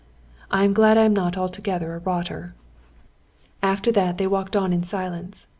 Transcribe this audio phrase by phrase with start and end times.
[0.49, 2.55] I am glad I am not altogether a rotter."
[3.61, 5.47] After that they walked on in silence.